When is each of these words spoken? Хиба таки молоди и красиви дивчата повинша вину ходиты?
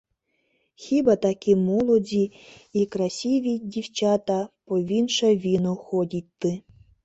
Хиба 0.83 1.15
таки 1.23 1.53
молоди 1.67 2.25
и 2.79 2.81
красиви 2.93 3.53
дивчата 3.73 4.37
повинша 4.67 5.29
вину 5.43 5.73
ходиты? 5.85 6.51